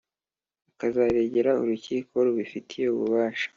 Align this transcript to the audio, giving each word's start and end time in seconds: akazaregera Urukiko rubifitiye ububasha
akazaregera 0.69 1.51
Urukiko 1.61 2.13
rubifitiye 2.25 2.85
ububasha 2.95 3.47